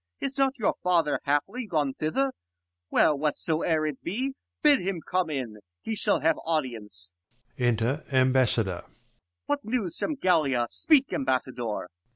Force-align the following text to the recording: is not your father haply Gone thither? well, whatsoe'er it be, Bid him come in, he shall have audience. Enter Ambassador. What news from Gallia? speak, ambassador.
is 0.19 0.35
not 0.35 0.57
your 0.57 0.73
father 0.81 1.19
haply 1.25 1.67
Gone 1.67 1.93
thither? 1.93 2.33
well, 2.89 3.15
whatsoe'er 3.15 3.85
it 3.85 4.01
be, 4.01 4.33
Bid 4.63 4.79
him 4.79 4.99
come 5.07 5.29
in, 5.29 5.57
he 5.79 5.93
shall 5.93 6.21
have 6.21 6.39
audience. 6.43 7.11
Enter 7.59 8.03
Ambassador. 8.11 8.85
What 9.45 9.63
news 9.63 9.99
from 9.99 10.15
Gallia? 10.15 10.65
speak, 10.71 11.13
ambassador. 11.13 11.85